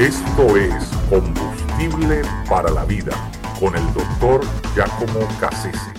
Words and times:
Esto 0.00 0.56
es 0.56 0.72
Combustible 1.10 2.22
para 2.48 2.70
la 2.70 2.86
Vida 2.86 3.12
con 3.60 3.76
el 3.76 3.84
doctor 3.92 4.40
Giacomo 4.74 5.28
Cassese. 5.38 5.92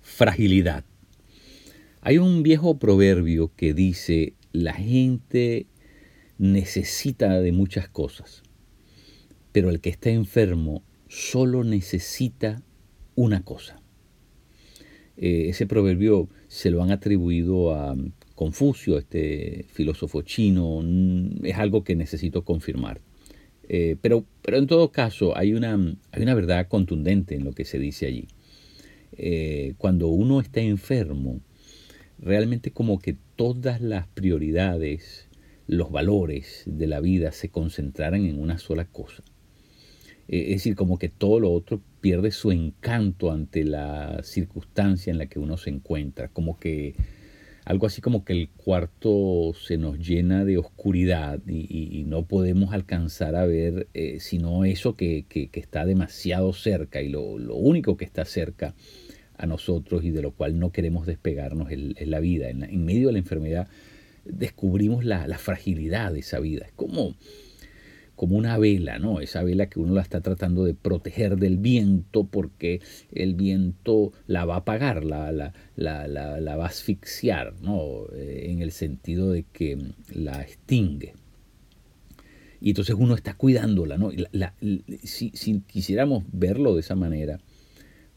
Fragilidad. 0.00 0.84
Hay 2.00 2.18
un 2.18 2.42
viejo 2.42 2.80
proverbio 2.80 3.52
que 3.54 3.74
dice, 3.74 4.34
la 4.50 4.72
gente 4.72 5.68
necesita 6.36 7.40
de 7.40 7.52
muchas 7.52 7.88
cosas, 7.88 8.42
pero 9.52 9.70
el 9.70 9.80
que 9.80 9.90
está 9.90 10.10
enfermo 10.10 10.82
solo 11.06 11.62
necesita 11.62 12.60
una 13.14 13.44
cosa. 13.44 13.80
Eh, 15.16 15.50
ese 15.50 15.68
proverbio 15.68 16.28
se 16.48 16.72
lo 16.72 16.82
han 16.82 16.90
atribuido 16.90 17.72
a 17.72 17.94
Confucio, 18.36 18.98
este 18.98 19.64
filósofo 19.72 20.22
chino, 20.22 20.84
es 21.42 21.56
algo 21.56 21.82
que 21.82 21.96
necesito 21.96 22.44
confirmar. 22.44 23.00
Eh, 23.68 23.96
pero, 24.00 24.24
pero 24.42 24.58
en 24.58 24.68
todo 24.68 24.92
caso 24.92 25.36
hay 25.36 25.54
una, 25.54 25.74
hay 26.12 26.22
una 26.22 26.34
verdad 26.34 26.68
contundente 26.68 27.34
en 27.34 27.44
lo 27.44 27.52
que 27.52 27.64
se 27.64 27.80
dice 27.80 28.06
allí. 28.06 28.28
Eh, 29.16 29.74
cuando 29.78 30.08
uno 30.08 30.40
está 30.40 30.60
enfermo, 30.60 31.40
realmente 32.18 32.70
como 32.70 32.98
que 32.98 33.16
todas 33.34 33.80
las 33.80 34.06
prioridades, 34.06 35.28
los 35.66 35.90
valores 35.90 36.62
de 36.66 36.86
la 36.86 37.00
vida 37.00 37.32
se 37.32 37.48
concentraran 37.48 38.26
en 38.26 38.38
una 38.38 38.58
sola 38.58 38.84
cosa. 38.84 39.24
Eh, 40.28 40.42
es 40.48 40.56
decir, 40.56 40.76
como 40.76 40.98
que 40.98 41.08
todo 41.08 41.40
lo 41.40 41.52
otro 41.52 41.80
pierde 42.00 42.30
su 42.30 42.50
encanto 42.52 43.32
ante 43.32 43.64
la 43.64 44.20
circunstancia 44.22 45.10
en 45.10 45.18
la 45.18 45.26
que 45.26 45.38
uno 45.38 45.56
se 45.56 45.70
encuentra, 45.70 46.28
como 46.28 46.58
que 46.58 46.94
algo 47.66 47.86
así 47.86 48.00
como 48.00 48.24
que 48.24 48.32
el 48.32 48.48
cuarto 48.48 49.52
se 49.60 49.76
nos 49.76 49.98
llena 49.98 50.44
de 50.44 50.56
oscuridad 50.56 51.40
y, 51.48 52.04
no 52.06 52.24
podemos 52.24 52.72
alcanzar 52.72 53.34
a 53.34 53.44
ver 53.44 53.88
eh, 53.92 54.18
sino 54.20 54.64
eso 54.64 54.94
que, 54.94 55.26
está 55.52 55.84
demasiado 55.84 56.52
cerca 56.52 57.02
y 57.02 57.08
lo, 57.08 57.20
único 57.22 57.96
que 57.96 58.04
está 58.04 58.24
cerca 58.24 58.76
a 59.36 59.46
nosotros 59.46 60.04
y 60.04 60.10
de 60.10 60.22
lo 60.22 60.30
cual 60.30 60.60
no 60.60 60.70
queremos 60.70 61.06
despegarnos 61.06 61.72
es, 61.72 62.06
la 62.06 62.20
vida. 62.20 62.48
En, 62.50 62.84
medio 62.84 63.08
de 63.08 63.14
la 63.14 63.18
enfermedad 63.18 63.66
descubrimos 64.24 65.04
la, 65.04 65.26
la 65.26 65.38
fragilidad 65.38 66.12
de 66.12 66.20
esa 66.20 66.38
vida. 66.38 66.66
Es 66.66 66.72
como 66.72 67.16
como 68.16 68.36
una 68.36 68.58
vela, 68.58 68.98
¿no? 68.98 69.20
Esa 69.20 69.42
vela 69.42 69.68
que 69.68 69.78
uno 69.78 69.94
la 69.94 70.02
está 70.02 70.20
tratando 70.22 70.64
de 70.64 70.74
proteger 70.74 71.36
del 71.36 71.58
viento 71.58 72.24
porque 72.24 72.80
el 73.12 73.34
viento 73.34 74.12
la 74.26 74.44
va 74.44 74.54
a 74.54 74.58
apagar, 74.58 75.04
la, 75.04 75.30
la, 75.30 75.52
la, 75.76 76.56
va 76.56 76.64
a 76.64 76.68
asfixiar, 76.68 77.54
¿no? 77.60 78.06
Eh, 78.14 78.46
en 78.50 78.62
el 78.62 78.72
sentido 78.72 79.30
de 79.30 79.44
que 79.44 79.78
la 80.12 80.42
extingue. 80.42 81.14
Y 82.60 82.70
entonces 82.70 82.96
uno 82.98 83.14
está 83.14 83.34
cuidándola, 83.34 83.98
¿no? 83.98 84.10
si, 85.04 85.30
si 85.34 85.60
quisiéramos 85.60 86.24
verlo 86.32 86.74
de 86.74 86.80
esa 86.80 86.94
manera, 86.94 87.38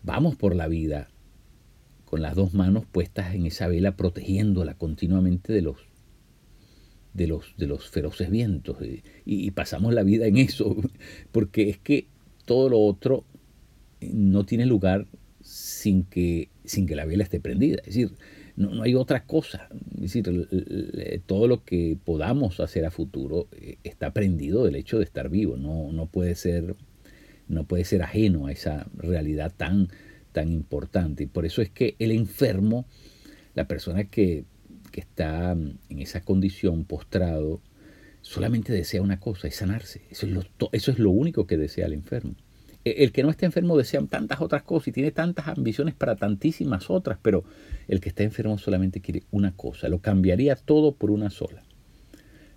vamos 0.01 0.37
por 0.37 0.55
la 0.55 0.67
vida 0.67 1.09
con 2.05 2.21
las 2.21 2.35
dos 2.35 2.53
manos 2.53 2.85
puestas 2.85 3.35
en 3.35 3.45
esa 3.45 3.67
vela, 3.67 3.95
protegiéndola 3.97 4.73
continuamente 4.75 5.53
de 5.53 5.61
los 5.61 5.88
de 7.13 7.27
los, 7.27 7.53
de 7.57 7.67
los 7.67 7.89
feroces 7.89 8.29
vientos 8.29 8.77
y, 9.25 9.51
pasamos 9.51 9.93
la 9.93 10.03
vida 10.03 10.27
en 10.27 10.37
eso, 10.37 10.75
porque 11.31 11.69
es 11.69 11.77
que 11.77 12.07
todo 12.45 12.69
lo 12.69 12.79
otro 12.79 13.25
no 14.01 14.45
tiene 14.45 14.65
lugar 14.65 15.07
sin 15.41 16.03
que, 16.03 16.49
sin 16.63 16.85
que 16.85 16.95
la 16.95 17.05
vela 17.05 17.23
esté 17.23 17.39
prendida. 17.39 17.79
Es 17.79 17.95
decir, 17.95 18.11
no, 18.55 18.73
no, 18.73 18.83
hay 18.83 18.95
otra 18.95 19.25
cosa. 19.25 19.67
Es 19.95 20.13
decir, 20.13 20.47
todo 21.25 21.47
lo 21.47 21.63
que 21.63 21.97
podamos 22.03 22.59
hacer 22.59 22.85
a 22.85 22.91
futuro 22.91 23.47
eh, 23.51 23.77
está 23.83 24.13
prendido 24.13 24.63
del 24.63 24.75
hecho 24.75 24.97
de 24.97 25.03
estar 25.03 25.29
vivo. 25.29 25.57
No, 25.57 25.91
no, 25.91 26.05
puede, 26.05 26.35
ser, 26.35 26.75
no 27.47 27.65
puede 27.65 27.83
ser 27.85 28.03
ajeno 28.03 28.47
a 28.47 28.51
esa 28.51 28.87
realidad 28.95 29.53
tan, 29.55 29.89
tan 30.31 30.51
importante. 30.51 31.23
Y 31.23 31.27
por 31.27 31.45
eso 31.45 31.61
es 31.61 31.69
que 31.69 31.95
el 31.99 32.11
enfermo, 32.11 32.85
la 33.55 33.67
persona 33.67 34.05
que 34.05 34.45
que 34.89 35.01
está 35.01 35.55
mm, 35.55 35.77
en 35.89 35.99
esa 35.99 36.21
condición 36.21 36.85
postrado, 36.85 37.61
solamente 38.21 38.73
desea 38.73 39.01
una 39.01 39.19
cosa, 39.19 39.47
es 39.47 39.55
sanarse. 39.55 40.01
Eso 40.09 40.25
es 40.25 40.33
lo, 40.33 40.43
eso 40.71 40.91
es 40.91 40.99
lo 40.99 41.11
único 41.11 41.47
que 41.47 41.57
desea 41.57 41.85
el 41.85 41.93
enfermo. 41.93 42.35
E, 42.85 43.03
el 43.03 43.11
que 43.11 43.23
no 43.23 43.29
está 43.29 43.45
enfermo 43.45 43.77
desea 43.77 44.01
tantas 44.07 44.41
otras 44.41 44.63
cosas 44.63 44.89
y 44.89 44.91
tiene 44.91 45.11
tantas 45.11 45.47
ambiciones 45.47 45.95
para 45.95 46.15
tantísimas 46.15 46.89
otras, 46.89 47.19
pero 47.21 47.43
el 47.87 47.99
que 47.99 48.09
está 48.09 48.23
enfermo 48.23 48.57
solamente 48.57 49.01
quiere 49.01 49.23
una 49.31 49.55
cosa, 49.55 49.89
lo 49.89 49.99
cambiaría 49.99 50.55
todo 50.55 50.95
por 50.95 51.11
una 51.11 51.29
sola. 51.29 51.63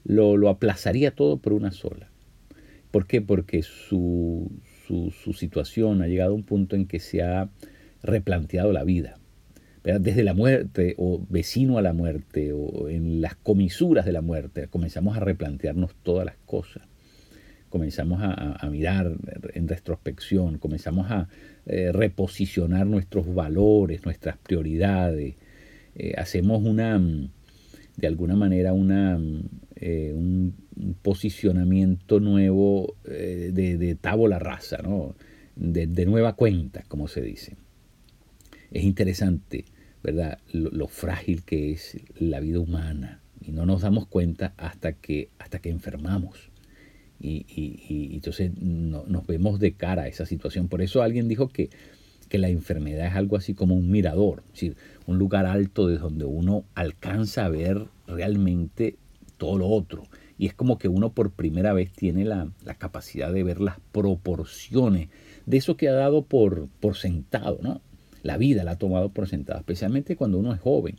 Lo, 0.05 0.37
lo 0.37 0.49
aplazaría 0.49 1.15
todo 1.15 1.39
por 1.39 1.53
una 1.53 1.71
sola. 1.71 2.11
¿Por 2.91 3.07
qué? 3.07 3.23
Porque 3.23 3.63
su, 3.63 4.51
su, 4.87 5.13
su 5.13 5.33
situación 5.33 6.03
ha 6.03 6.09
llegado 6.09 6.33
a 6.33 6.35
un 6.35 6.43
punto 6.43 6.77
en 6.77 6.87
que 6.87 6.99
se 6.99 7.23
ha 7.23 7.49
replanteado 8.03 8.73
la 8.73 8.85
vida 8.85 9.22
desde 9.85 10.23
la 10.23 10.35
muerte 10.35 10.95
o 10.97 11.25
vecino 11.29 11.77
a 11.77 11.83
la 11.83 11.93
muerte 11.93 12.53
o 12.53 12.89
en 12.89 13.21
las 13.21 13.35
comisuras 13.35 14.05
de 14.05 14.13
la 14.13 14.21
muerte, 14.21 14.69
comenzamos 14.69 15.17
a 15.17 15.21
replantearnos 15.21 15.95
todas 16.03 16.25
las 16.25 16.37
cosas. 16.47 16.85
Comenzamos 17.69 18.21
a, 18.23 18.69
mirar 18.71 19.17
en 19.55 19.67
retrospección, 19.67 20.59
comenzamos 20.59 21.11
a 21.11 21.29
eh, 21.65 21.91
reposicionar 21.91 22.87
nuestros 22.87 23.35
valores, 23.35 24.05
nuestras 24.05 24.37
prioridades. 24.37 25.37
Eh, 25.95 26.13
hacemos 26.19 26.63
una, 26.63 27.01
de 27.97 28.07
alguna 28.07 28.37
manera, 28.37 28.75
una, 28.75 29.19
eh, 29.77 30.13
un, 30.15 30.55
posicionamiento 31.01 32.21
nuevo 32.21 32.95
de, 33.05 33.53
de 33.53 33.95
tabla 33.95 34.39
rasa, 34.39 34.79
de 35.57 36.07
nueva 36.07 36.35
cuenta, 36.35 36.83
como 36.89 37.09
se 37.09 37.23
dice 37.23 37.57
es 38.73 38.85
interesante, 38.85 39.65
¿verdad? 40.03 40.39
Lo, 40.53 40.89
frágil 40.89 41.43
que 41.45 41.73
es 41.73 41.99
la 42.19 42.41
vida 42.41 42.59
humana 42.59 43.21
y 43.41 43.53
no 43.53 43.67
nos 43.67 43.83
damos 43.83 44.07
cuenta 44.07 44.53
hasta 44.57 44.93
que, 44.95 45.29
hasta 45.39 45.61
que 45.61 45.71
enfermamos. 45.71 46.51
Y, 47.21 47.47
y, 47.49 48.15
entonces 48.15 48.51
nos 48.57 49.27
vemos 49.27 49.61
de 49.61 49.75
cara 49.75 50.03
a 50.03 50.09
esa 50.09 50.27
situación. 50.27 50.69
Por 50.69 50.83
eso 50.83 51.03
alguien 51.03 51.29
dijo 51.29 51.49
que, 51.49 51.71
que 52.29 52.39
la 52.39 52.49
enfermedad 52.49 53.07
es 53.07 53.15
algo 53.15 53.37
así 53.37 53.55
como 53.55 53.75
un 53.77 53.91
mirador, 53.91 54.43
es 54.47 54.53
decir, 54.53 54.77
un 55.07 55.19
lugar 55.19 55.47
alto 55.47 55.87
desde 55.87 56.03
donde 56.03 56.25
uno 56.25 56.65
alcanza 56.75 57.45
a 57.45 57.49
ver 57.49 57.87
realmente 58.07 58.97
todo 59.37 59.59
lo 59.59 59.69
otro. 59.69 60.05
Y 60.39 60.47
es 60.47 60.55
como 60.55 60.79
que 60.79 60.89
uno 60.89 61.13
por 61.13 61.31
primera 61.31 61.73
vez 61.73 61.93
tiene 61.93 62.25
la, 62.25 62.51
la 62.65 62.75
capacidad 62.75 63.33
de 63.33 63.45
ver 63.45 63.61
las 63.61 63.79
proporciones 63.93 65.09
de 65.47 65.57
eso 65.57 65.77
que 65.77 65.89
ha 65.89 65.93
dado 65.93 66.23
por, 66.23 66.69
por 66.81 66.97
sentado, 66.97 67.61
¿no? 67.63 67.81
La 68.23 68.39
vida 68.39 68.65
la 68.65 68.73
ha 68.73 68.79
tomado 68.79 69.11
por 69.11 69.29
sentada, 69.29 69.61
especialmente 69.61 70.17
cuando 70.17 70.39
uno 70.39 70.53
es 70.53 70.61
joven. 70.61 70.97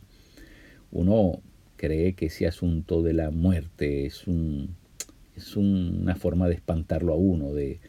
Uno 0.90 1.40
cree 1.76 2.14
que 2.14 2.26
ese 2.26 2.46
asunto 2.46 3.02
de 3.02 3.12
la 3.12 3.30
muerte 3.30 4.06
es, 4.06 4.26
un, 4.26 4.76
es 5.36 5.56
una 5.56 6.14
forma 6.16 6.48
de 6.48 6.54
espantarlo 6.54 7.12
a 7.12 7.16
uno, 7.16 7.52
de, 7.52 7.80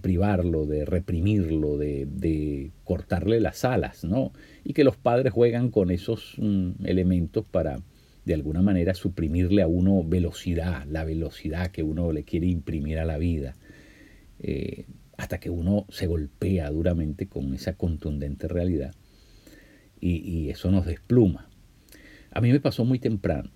privarlo, 0.00 0.66
de 0.66 0.84
reprimirlo, 0.84 1.76
de, 1.76 2.70
cortarle 2.84 3.40
las 3.40 3.64
alas, 3.64 4.04
¿no? 4.04 4.32
Y 4.64 4.74
que 4.74 4.84
los 4.84 4.96
padres 4.96 5.32
juegan 5.32 5.70
con 5.70 5.90
esos 5.90 6.34
mm, 6.38 6.84
elementos 6.84 7.44
para, 7.44 7.80
de 8.24 8.34
alguna 8.34 8.62
manera, 8.62 8.94
suprimirle 8.94 9.62
a 9.62 9.66
uno 9.66 10.04
velocidad, 10.04 10.86
la 10.86 11.04
velocidad 11.04 11.70
que 11.70 11.82
uno 11.82 12.12
le 12.12 12.24
quiere 12.24 12.46
imprimir 12.46 12.98
a 12.98 13.04
la 13.04 13.18
vida. 13.18 13.56
Eh, 14.38 14.84
hasta 15.32 15.40
que 15.40 15.48
uno 15.48 15.86
se 15.88 16.06
golpea 16.06 16.70
duramente 16.70 17.26
con 17.26 17.54
esa 17.54 17.72
contundente 17.72 18.48
realidad 18.48 18.94
y, 19.98 20.50
eso 20.50 20.70
nos 20.70 20.84
despluma. 20.84 21.48
A 22.32 22.42
mí 22.42 22.52
me 22.52 22.60
pasó 22.60 22.84
muy 22.84 22.98
temprano, 22.98 23.50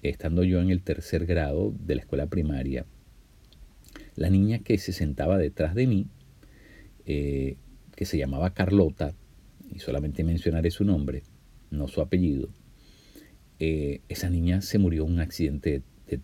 estando 0.00 0.42
yo 0.42 0.62
en 0.62 0.70
el 0.70 0.82
tercer 0.82 1.26
grado 1.26 1.74
de 1.78 1.96
la 1.96 2.00
escuela 2.00 2.28
primaria, 2.28 2.86
la 4.14 4.30
niña 4.30 4.60
que 4.60 4.78
se 4.78 4.94
sentaba 4.94 5.36
detrás 5.36 5.74
de 5.74 5.86
mí, 5.86 6.06
eh, 7.04 7.58
que 7.94 8.06
se 8.06 8.16
llamaba 8.16 8.54
Carlota, 8.54 9.12
y 9.70 9.80
solamente 9.80 10.24
mencionaré 10.24 10.70
su 10.70 10.84
nombre, 10.84 11.24
no 11.70 11.88
su 11.88 12.00
apellido, 12.00 12.48
eh, 13.58 14.00
esa 14.08 14.30
niña 14.30 14.62
se 14.62 14.78
murió 14.78 15.04
en 15.04 15.12
un 15.12 15.20
accidente 15.20 15.82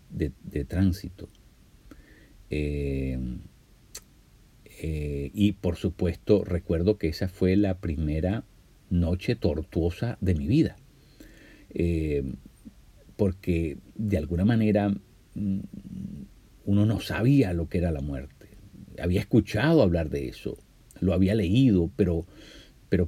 de, 0.09 0.65
tránsito. 0.65 1.29
Eh, 2.49 3.19
eh, 4.85 5.31
y 5.33 5.53
por 5.53 5.77
supuesto 5.77 6.43
recuerdo 6.43 6.97
que 6.97 7.07
esa 7.07 7.29
fue 7.29 7.55
la 7.55 7.79
primera 7.79 8.43
noche 8.89 9.37
tortuosa 9.37 10.17
de 10.19 10.35
mi 10.35 10.45
vida. 10.45 10.75
Eh, 11.69 12.33
porque 13.15 13.77
de 13.95 14.17
alguna 14.17 14.43
manera 14.43 14.89
mm, 15.35 15.59
uno 16.65 16.85
no 16.85 16.99
sabía 16.99 17.53
lo 17.53 17.69
que 17.69 17.77
era 17.77 17.93
la 17.93 18.01
muerte. 18.01 18.49
Había 19.01 19.21
escuchado 19.21 19.81
hablar 19.81 20.09
de 20.09 20.27
eso, 20.27 20.57
lo 20.99 21.13
había 21.13 21.33
leído, 21.33 21.89
pero, 21.95 22.25
pero 22.89 23.07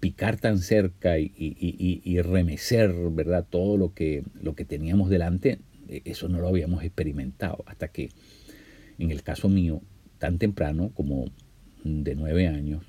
picar 0.00 0.38
tan 0.38 0.56
cerca 0.56 1.18
y, 1.18 1.30
y, 1.36 2.20
remecer 2.22 2.94
¿verdad? 3.10 3.46
todo 3.48 3.76
lo 3.76 3.92
que, 3.92 4.24
lo 4.40 4.54
que 4.54 4.64
teníamos 4.64 5.10
delante 5.10 5.58
e, 5.86 6.00
eso 6.06 6.30
no 6.30 6.40
lo 6.40 6.48
habíamos 6.48 6.82
experimentado 6.82 7.62
hasta 7.66 7.88
que, 7.88 8.08
en 8.98 9.10
el 9.10 9.22
caso 9.22 9.50
mío, 9.50 9.82
tan 10.20 10.38
temprano 10.38 10.92
como 10.94 11.24
de 11.82 12.14
nueve 12.14 12.46
años, 12.46 12.84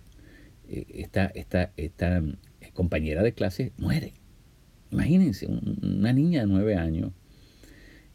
eh, 0.70 0.86
esta, 0.90 1.26
esta, 1.28 1.72
esta 1.78 2.18
eh, 2.18 2.70
compañera 2.74 3.24
de 3.24 3.34
clase 3.34 3.72
muere. 3.78 4.14
Imagínense, 4.92 5.48
una 5.48 6.12
niña 6.12 6.42
de 6.42 6.48
nueve 6.48 6.76
años 6.76 7.14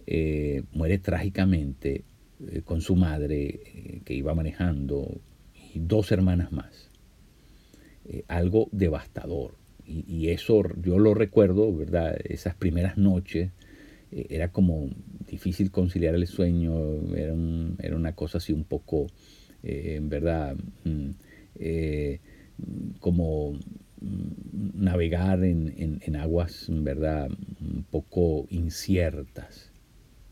eh, 0.07 0.63
muere 0.73 0.99
trágicamente 0.99 2.05
con 2.67 2.83
su 2.83 2.97
madre 2.97 4.03
que 4.05 4.13
iba 4.13 4.35
manejando 4.35 5.23
y 5.73 5.79
dos 5.79 6.13
hermanas 6.13 6.53
más. 6.53 6.91
algo 8.29 8.69
devastador. 8.73 9.55
Y, 9.87 10.29
eso 10.29 10.63
yo 10.83 10.99
lo 10.99 11.15
recuerdo, 11.15 11.75
¿verdad? 11.75 12.19
Esas 12.25 12.55
primeras 12.55 12.99
noches 12.99 13.53
era 14.29 14.51
como 14.51 14.89
difícil 15.29 15.71
conciliar 15.71 16.15
el 16.15 16.27
sueño, 16.27 16.75
era, 17.15 17.35
era 17.81 17.97
una 17.97 18.15
cosa 18.15 18.39
así 18.39 18.53
un 18.53 18.65
poco, 18.65 19.07
en 19.63 20.09
verdad, 20.09 20.57
mm, 20.85 21.11
como 23.01 23.53
mm, 24.01 24.85
navegar 24.85 25.45
en, 25.45 26.17
aguas, 26.17 26.67
¿verdad?, 26.69 27.31
un 27.61 27.85
poco 27.91 28.47
inciertas, 28.51 29.71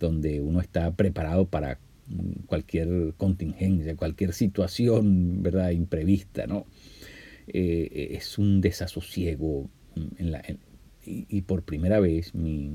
donde 0.01 0.41
uno 0.41 0.61
está 0.61 0.91
preparado 0.95 1.47
para 1.47 1.79
mm, 2.09 2.47
cualquier 2.47 3.15
contingencia, 3.17 3.97
cualquier 3.97 4.33
situación, 4.33 5.43
¿verdad?, 5.43 5.71
imprevista, 5.71 6.47
¿no? 6.47 6.67
Eh, 7.47 8.09
es 8.13 8.39
un 8.39 8.61
desasosiego 8.63 9.69
en 10.19 10.31
la, 10.31 10.43
y, 11.07 11.43
por 11.43 11.63
primera 11.63 12.01
vez 12.01 12.35
mi, 12.35 12.73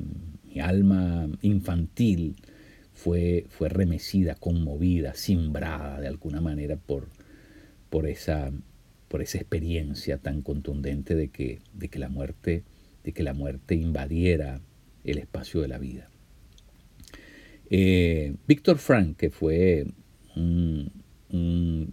alma 0.62 1.30
infantil 1.42 2.36
fue, 2.94 3.46
fue 3.50 3.70
remecida, 3.70 4.36
conmovida, 4.36 5.14
simbrada 5.14 6.00
de 6.00 6.08
alguna 6.08 6.42
manera 6.42 6.76
por, 6.76 7.08
por 7.90 8.08
esa 8.08 8.52
por 9.10 9.22
esa 9.22 9.40
experiencia 9.40 10.20
tan 10.20 10.42
contundente 10.42 11.16
de 11.16 11.28
que, 11.30 11.60
de 11.74 11.90
que, 11.90 12.00
la, 12.00 12.08
muerte, 12.08 12.64
de 13.04 13.12
que 13.12 13.24
la 13.24 13.34
muerte 13.34 13.76
invadiera 13.76 14.62
el 15.04 15.18
espacio 15.18 15.62
de 15.62 15.68
la 15.68 15.80
vida. 15.80 16.08
Eh, 17.70 18.36
Víctor 18.48 18.78
Frank, 18.78 19.18
que 19.18 19.30
fue 19.30 19.88
un, 20.36 20.92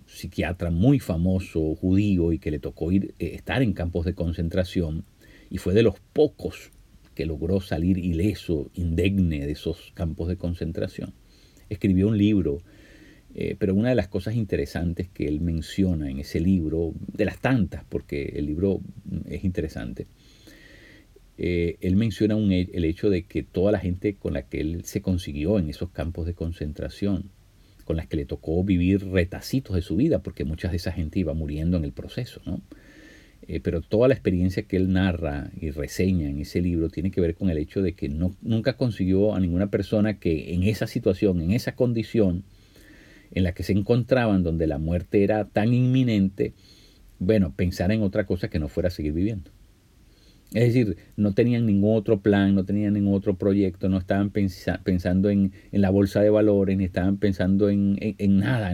psiquiatra 0.06 0.70
muy 0.70 0.98
famoso 0.98 1.74
judío 1.74 2.32
y 2.32 2.38
que 2.38 2.50
le 2.50 2.58
tocó 2.58 2.90
ir, 2.90 3.14
eh, 3.18 3.32
estar 3.34 3.60
en 3.60 3.74
campos 3.74 4.06
de 4.06 4.14
concentración 4.14 5.04
y 5.50 5.58
fue 5.58 5.74
de 5.74 5.82
los 5.82 6.00
pocos 6.12 6.70
que 7.14 7.26
logró 7.26 7.60
salir 7.60 7.98
ileso, 7.98 8.70
indemne 8.74 9.46
de 9.46 9.52
esos 9.52 9.92
campos 9.94 10.28
de 10.28 10.36
concentración, 10.36 11.14
escribió 11.68 12.08
un 12.08 12.18
libro 12.18 12.62
eh, 13.38 13.54
pero 13.58 13.74
una 13.74 13.90
de 13.90 13.94
las 13.94 14.08
cosas 14.08 14.34
interesantes 14.34 15.08
que 15.08 15.28
él 15.28 15.42
menciona 15.42 16.10
en 16.10 16.20
ese 16.20 16.40
libro, 16.40 16.94
de 17.12 17.26
las 17.26 17.38
tantas, 17.38 17.84
porque 17.84 18.32
el 18.36 18.46
libro 18.46 18.80
es 19.26 19.44
interesante, 19.44 20.06
eh, 21.36 21.76
él 21.82 21.96
menciona 21.96 22.36
el 22.36 22.84
hecho 22.86 23.10
de 23.10 23.24
que 23.24 23.42
toda 23.42 23.72
la 23.72 23.78
gente 23.78 24.14
con 24.14 24.32
la 24.32 24.48
que 24.48 24.60
él 24.62 24.84
se 24.86 25.02
consiguió 25.02 25.58
en 25.58 25.68
esos 25.68 25.90
campos 25.90 26.24
de 26.24 26.32
concentración, 26.32 27.30
con 27.84 27.98
las 27.98 28.06
que 28.06 28.16
le 28.16 28.24
tocó 28.24 28.64
vivir 28.64 29.06
retacitos 29.06 29.76
de 29.76 29.82
su 29.82 29.96
vida, 29.96 30.22
porque 30.22 30.46
muchas 30.46 30.70
de 30.70 30.78
esa 30.78 30.92
gente 30.92 31.18
iba 31.18 31.34
muriendo 31.34 31.76
en 31.76 31.84
el 31.84 31.92
proceso, 31.92 32.40
¿no? 32.46 32.62
Eh, 33.48 33.60
pero 33.60 33.80
toda 33.80 34.08
la 34.08 34.14
experiencia 34.14 34.64
que 34.64 34.76
él 34.76 34.92
narra 34.92 35.50
y 35.60 35.70
reseña 35.70 36.28
en 36.28 36.40
ese 36.40 36.60
libro 36.60 36.88
tiene 36.88 37.10
que 37.10 37.20
ver 37.20 37.34
con 37.34 37.48
el 37.48 37.58
hecho 37.58 37.80
de 37.80 37.92
que 37.92 38.08
no, 38.08 38.34
nunca 38.42 38.76
consiguió 38.76 39.34
a 39.34 39.40
ninguna 39.40 39.70
persona 39.70 40.18
que 40.18 40.54
en 40.54 40.64
esa 40.64 40.86
situación, 40.86 41.40
en 41.40 41.52
esa 41.52 41.76
condición, 41.76 42.42
en 43.32 43.44
la 43.44 43.52
que 43.52 43.62
se 43.62 43.72
encontraban, 43.72 44.42
donde 44.42 44.66
la 44.66 44.78
muerte 44.78 45.22
era 45.22 45.44
tan 45.44 45.74
inminente, 45.74 46.54
bueno, 47.18 47.52
pensar 47.54 47.92
en 47.92 48.02
otra 48.02 48.26
cosa 48.26 48.48
que 48.48 48.58
no 48.58 48.68
fuera 48.68 48.90
seguir 48.90 49.12
viviendo. 49.12 49.50
Es 50.52 50.72
decir, 50.72 50.96
no 51.16 51.34
tenían 51.34 51.66
ningún 51.66 51.96
otro 51.96 52.20
plan, 52.20 52.54
no 52.54 52.64
tenían 52.64 52.94
ningún 52.94 53.14
otro 53.14 53.36
proyecto, 53.36 53.88
no 53.88 53.98
estaban 53.98 54.30
pensando 54.30 55.28
en, 55.28 55.52
la 55.72 55.90
bolsa 55.90 56.20
de 56.20 56.30
valores, 56.30 56.76
ni 56.76 56.84
estaban 56.84 57.16
pensando 57.16 57.68
en, 57.68 57.98
nada, 58.38 58.72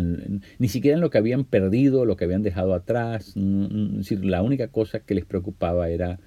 ni 0.59 0.69
siquiera 0.69 0.97
en 0.97 1.01
lo 1.01 1.11
que 1.11 1.19
habían 1.19 1.45
perdido, 1.45 2.05
lo 2.05 2.17
que 2.17 2.25
habían 2.25 2.43
dejado 2.43 2.75
atrás. 2.75 3.35
Es 3.37 3.97
decir, 3.97 4.25
la 4.25 4.43
única 4.43 4.69
cosa 4.69 5.01
que 5.01 5.15
les 5.15 5.25
preocupaba 5.25 5.89
era 5.89 6.21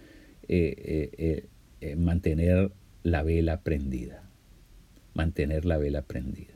eh, 0.48 1.12
eh, 1.18 1.48
eh, 1.82 1.96
mantener 1.96 2.72
la 3.04 3.22
vela 3.22 3.62
prendida, 3.62 4.24
mantener 5.14 5.66
la 5.66 5.78
vela 5.78 6.02
prendida. 6.02 6.56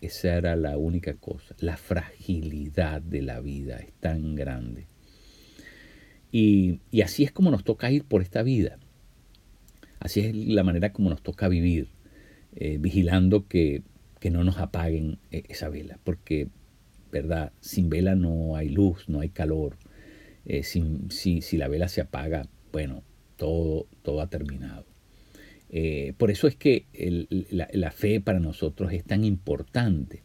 Esa 0.00 0.34
era 0.34 0.56
la 0.56 0.78
única 0.78 1.14
cosa. 1.14 1.54
La 1.58 1.76
fragilidad 1.76 3.02
de 3.02 3.22
la 3.22 3.40
vida 3.40 3.78
es 3.78 3.92
tan 4.00 4.34
grande. 4.34 4.86
Y, 6.36 6.80
así 7.00 7.22
es 7.22 7.30
como 7.30 7.52
nos 7.52 7.62
toca 7.62 7.92
ir 7.92 8.02
por 8.02 8.20
esta 8.20 8.42
vida. 8.42 8.80
Así 10.00 10.18
es 10.18 10.34
la 10.34 10.64
manera 10.64 10.92
como 10.92 11.08
nos 11.08 11.22
toca 11.22 11.46
vivir, 11.46 11.90
eh, 12.56 12.76
vigilando 12.80 13.46
que, 13.46 13.84
no 14.32 14.42
nos 14.42 14.58
apaguen 14.58 15.18
eh, 15.30 15.44
esa 15.48 15.68
vela. 15.68 16.00
Porque, 16.02 16.48
¿verdad? 17.12 17.52
Sin 17.60 17.88
vela 17.88 18.16
no 18.16 18.56
hay 18.56 18.68
luz, 18.68 19.08
no 19.08 19.20
hay 19.20 19.28
calor. 19.28 19.76
Eh, 20.44 20.64
si, 20.64 21.40
si 21.40 21.56
la 21.56 21.68
vela 21.68 21.86
se 21.86 22.00
apaga, 22.00 22.48
bueno, 22.72 23.04
todo, 23.36 23.86
todo 24.02 24.20
ha 24.20 24.26
terminado. 24.26 24.86
Por 26.18 26.32
eso 26.32 26.48
es 26.48 26.56
que 26.56 26.86
la, 27.50 27.90
fe 27.92 28.20
para 28.20 28.40
nosotros 28.40 28.92
es 28.92 29.04
tan 29.04 29.24
importante, 29.24 30.22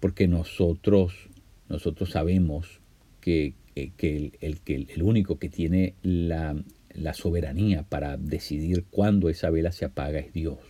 porque 0.00 0.26
nosotros, 0.26 1.28
nosotros 1.68 2.10
sabemos 2.10 2.80
que, 3.26 3.54
el, 3.74 4.60
el, 4.68 5.02
único 5.02 5.40
que 5.40 5.48
tiene 5.48 5.94
la, 6.02 6.54
soberanía 7.12 7.82
para 7.82 8.16
decidir 8.16 8.84
cuándo 8.88 9.28
esa 9.28 9.50
vela 9.50 9.72
se 9.72 9.84
apaga 9.84 10.20
es 10.20 10.32
Dios, 10.32 10.60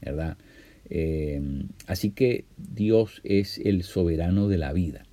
¿verdad? 0.00 0.38
Eh, 0.88 1.38
así 1.86 2.12
que 2.12 2.46
Dios 2.56 3.20
es 3.24 3.58
el 3.58 3.82
soberano 3.82 4.48
de 4.48 4.56
la 4.56 4.72
vida. 4.72 5.04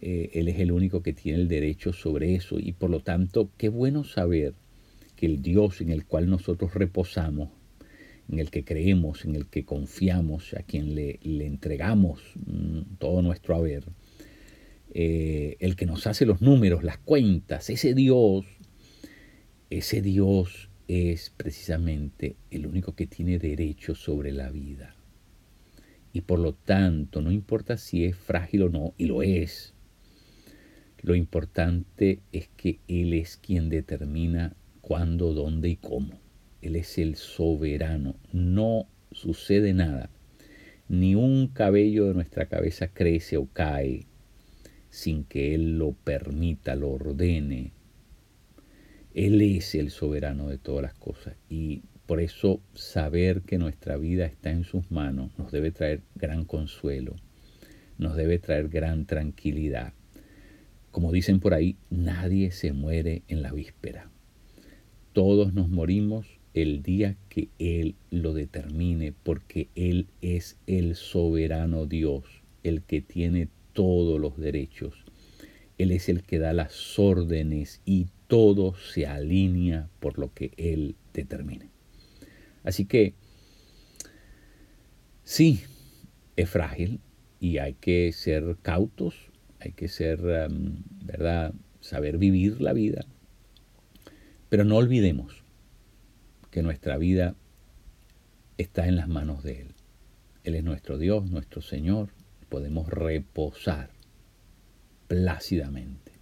Eh, 0.00 0.30
él 0.34 0.48
es 0.48 0.58
el 0.58 0.72
único 0.72 1.02
que 1.02 1.12
tiene 1.12 1.38
el 1.38 1.48
derecho 1.48 1.92
sobre 1.92 2.34
eso 2.34 2.58
y 2.58 2.72
por 2.72 2.90
lo 2.90 3.00
tanto, 3.00 3.50
qué 3.56 3.68
bueno 3.68 4.02
saber 4.02 4.54
que 5.14 5.26
el 5.26 5.40
Dios 5.40 5.80
en 5.80 5.90
el 5.90 6.04
cual 6.04 6.28
nosotros 6.28 6.74
reposamos, 6.74 7.50
en 8.28 8.40
el 8.40 8.50
que 8.50 8.64
creemos, 8.64 9.24
en 9.24 9.36
el 9.36 9.46
que 9.46 9.64
confiamos, 9.64 10.52
a 10.54 10.62
quien 10.64 10.96
le, 10.96 11.20
entregamos 11.22 12.20
mm, 12.44 12.96
todo 12.98 13.22
nuestro 13.22 13.54
haber, 13.54 13.84
eh, 14.92 15.56
el 15.60 15.76
que 15.76 15.86
nos 15.86 16.06
hace 16.06 16.26
los 16.26 16.40
números, 16.40 16.82
las 16.82 16.98
cuentas, 16.98 17.70
ese 17.70 17.94
Dios, 17.94 18.46
ese 19.70 20.02
Dios 20.02 20.70
es 20.88 21.30
precisamente 21.36 22.36
el 22.50 22.66
único 22.66 22.94
que 22.94 23.06
tiene 23.06 23.38
derecho 23.38 23.94
sobre 23.94 24.32
la 24.32 24.50
vida. 24.50 24.94
Y 26.12 26.22
por 26.22 26.38
lo 26.38 26.54
tanto, 26.54 27.20
no 27.20 27.30
importa 27.30 27.76
si 27.76 28.04
es 28.04 28.16
frágil 28.16 28.62
o 28.62 28.68
no, 28.70 28.94
y 28.96 29.06
lo 29.06 29.22
es, 29.22 29.74
lo 31.02 31.14
importante 31.14 32.20
es 32.32 32.48
que 32.56 32.80
Él 32.88 33.12
es 33.12 33.36
quien 33.36 33.68
determina 33.68 34.56
cuándo, 34.80 35.34
dónde 35.34 35.68
y 35.68 35.76
cómo. 35.76 36.18
Él 36.62 36.76
es 36.76 36.98
el 36.98 37.16
soberano. 37.16 38.16
No 38.32 38.88
sucede 39.12 39.72
nada. 39.72 40.10
Ni 40.88 41.14
un 41.14 41.48
cabello 41.48 42.06
de 42.06 42.14
nuestra 42.14 42.46
cabeza 42.46 42.88
crece 42.88 43.36
o 43.36 43.46
cae 43.52 44.06
sin 44.96 45.24
que 45.24 45.54
Él 45.54 45.76
lo 45.76 45.92
permita, 45.92 46.74
lo 46.74 46.88
ordene. 46.88 47.72
Él 49.12 49.42
es 49.42 49.74
el 49.74 49.90
soberano 49.90 50.48
de 50.48 50.56
todas 50.56 50.82
las 50.82 50.94
cosas 50.94 51.36
y 51.50 51.82
por 52.06 52.18
eso 52.18 52.60
saber 52.72 53.42
que 53.42 53.58
nuestra 53.58 53.98
vida 53.98 54.24
está 54.24 54.50
en 54.50 54.64
sus 54.64 54.90
manos 54.90 55.32
nos 55.36 55.52
debe 55.52 55.70
traer 55.70 56.00
gran 56.14 56.46
consuelo, 56.46 57.14
nos 57.98 58.16
debe 58.16 58.38
traer 58.38 58.70
gran 58.70 59.04
tranquilidad. 59.04 59.92
Como 60.92 61.12
dicen 61.12 61.40
por 61.40 61.52
ahí, 61.52 61.76
nadie 61.90 62.50
se 62.50 62.72
muere 62.72 63.22
en 63.28 63.42
la 63.42 63.52
víspera. 63.52 64.10
Todos 65.12 65.52
nos 65.52 65.68
morimos 65.68 66.26
el 66.54 66.82
día 66.82 67.16
que 67.28 67.50
Él 67.58 67.96
lo 68.10 68.32
determine, 68.32 69.12
porque 69.12 69.68
Él 69.74 70.06
es 70.22 70.56
el 70.66 70.94
soberano 70.94 71.84
Dios, 71.84 72.24
el 72.62 72.80
que 72.80 73.02
tiene 73.02 73.48
todos 73.76 74.18
los 74.18 74.38
derechos. 74.38 74.94
Él 75.76 75.92
es 75.92 76.08
el 76.08 76.22
que 76.22 76.38
da 76.38 76.54
las 76.54 76.98
órdenes 76.98 77.82
y 77.84 78.06
todo 78.26 78.74
se 78.74 79.06
alinea 79.06 79.90
por 80.00 80.18
lo 80.18 80.32
que 80.32 80.52
Él 80.56 80.96
determine. 81.12 81.68
Así 82.64 82.86
que, 82.86 83.12
sí, 85.22 85.60
es 86.36 86.48
frágil 86.48 87.00
y 87.38 87.58
hay 87.58 87.74
que 87.74 88.10
ser 88.12 88.56
cautos, 88.62 89.14
hay 89.60 89.72
que 89.72 89.88
ser, 89.88 90.20
um, 90.24 90.82
¿verdad? 91.04 91.52
Saber 91.80 92.16
vivir 92.16 92.60
la 92.62 92.72
vida, 92.72 93.04
pero 94.48 94.64
no 94.64 94.76
olvidemos 94.76 95.44
que 96.50 96.62
nuestra 96.62 96.96
vida 96.96 97.36
está 98.56 98.88
en 98.88 98.96
las 98.96 99.08
manos 99.08 99.42
de 99.42 99.60
Él. 99.60 99.74
Él 100.44 100.54
es 100.54 100.64
nuestro 100.64 100.96
Dios, 100.96 101.30
nuestro 101.30 101.60
Señor. 101.60 102.15
Podemos 102.48 102.88
reposar 102.88 103.90
plácidamente 105.08 106.12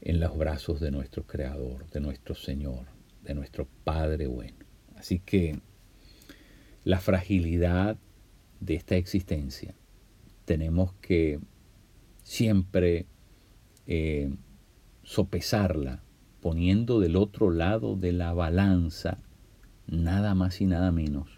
en 0.00 0.20
los 0.20 0.36
brazos 0.36 0.80
de 0.80 0.90
nuestro 0.90 1.26
Creador, 1.26 1.88
de 1.90 2.00
nuestro 2.00 2.34
Señor, 2.34 2.86
de 3.22 3.34
nuestro 3.34 3.68
Padre 3.84 4.26
bueno. 4.26 4.58
Así 4.96 5.20
que 5.20 5.60
la 6.84 7.00
fragilidad 7.00 7.96
de 8.60 8.74
esta 8.74 8.96
existencia 8.96 9.74
tenemos 10.44 10.92
que 10.94 11.40
siempre 12.22 13.06
eh, 13.86 14.34
sopesarla 15.02 16.02
poniendo 16.40 16.98
del 16.98 17.16
otro 17.16 17.50
lado 17.50 17.96
de 17.96 18.12
la 18.12 18.32
balanza 18.32 19.18
nada 19.86 20.34
más 20.34 20.60
y 20.60 20.66
nada 20.66 20.90
menos 20.90 21.28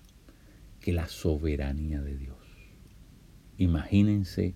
que 0.80 0.92
la 0.92 1.08
soberanía 1.08 2.00
de 2.00 2.16
Dios. 2.16 2.43
Imagínense, 3.58 4.54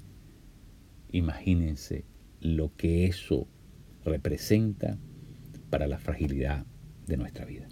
imagínense 1.11 2.05
lo 2.41 2.75
que 2.77 3.07
eso 3.07 3.49
representa 4.05 4.99
para 5.71 5.87
la 5.87 5.99
fragilidad 5.99 6.67
de 7.07 7.17
nuestra 7.17 7.45
vida. 7.45 7.69